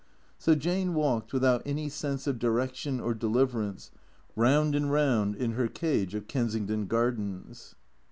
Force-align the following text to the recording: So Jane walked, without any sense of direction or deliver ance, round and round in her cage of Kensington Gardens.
So 0.39 0.55
Jane 0.55 0.95
walked, 0.95 1.31
without 1.31 1.61
any 1.63 1.87
sense 1.87 2.25
of 2.25 2.39
direction 2.39 2.99
or 2.99 3.13
deliver 3.13 3.61
ance, 3.61 3.91
round 4.35 4.73
and 4.73 4.91
round 4.91 5.35
in 5.35 5.51
her 5.51 5.67
cage 5.67 6.15
of 6.15 6.27
Kensington 6.27 6.87
Gardens. 6.87 7.75